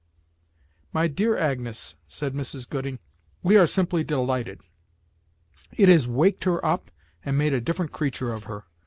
[0.93, 2.67] "My dear Agnes," said Mrs.
[2.67, 2.97] Gooding,
[3.43, 4.59] "we are simply delighted!
[5.73, 6.89] It has waked her up
[7.23, 8.65] and made a different creature of her.